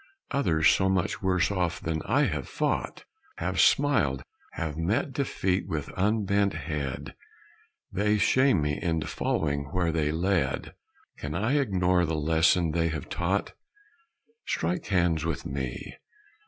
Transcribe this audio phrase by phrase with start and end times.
[0.31, 3.03] Others so much worse off than I have fought;
[3.37, 7.13] Have smiled have met defeat with unbent head
[7.91, 10.73] They shame me into following where they led.
[11.19, 13.53] Can I ignore the lesson they have taught?
[14.47, 15.97] Strike hands with me!